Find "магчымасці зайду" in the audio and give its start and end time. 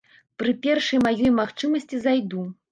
1.43-2.51